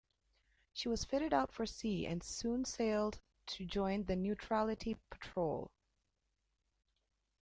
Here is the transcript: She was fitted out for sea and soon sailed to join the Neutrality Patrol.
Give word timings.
She 0.73 0.89
was 0.89 1.05
fitted 1.05 1.31
out 1.31 1.51
for 1.51 1.67
sea 1.67 2.07
and 2.07 2.23
soon 2.23 2.65
sailed 2.65 3.19
to 3.45 3.67
join 3.67 4.05
the 4.05 4.15
Neutrality 4.15 4.97
Patrol. 5.11 5.69